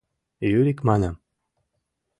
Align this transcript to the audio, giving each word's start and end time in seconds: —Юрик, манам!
—Юрик, 0.57 0.79
манам! 0.87 1.15